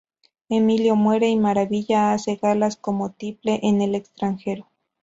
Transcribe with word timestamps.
Emilio 0.49 0.95
muere 0.95 1.29
y 1.29 1.37
Maravilla 1.37 2.11
hace 2.13 2.35
galas 2.37 2.75
como 2.75 3.11
tiple 3.11 3.59
en 3.61 3.83
el 3.83 3.93
extranjero. 3.93 4.65